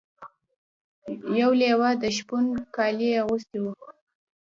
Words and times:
یو 1.41 1.51
لیوه 1.61 1.89
د 2.01 2.03
شپون 2.17 2.45
کالي 2.75 3.09
اغوستي 3.21 3.57
وو. 3.61 3.73